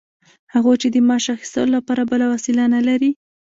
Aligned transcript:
هغوی 0.53 0.75
چې 0.81 0.87
د 0.91 0.95
معاش 1.07 1.25
اخیستلو 1.35 1.71
لپاره 1.77 2.01
بله 2.11 2.25
وسیله 2.33 2.63
نلري 2.75 3.11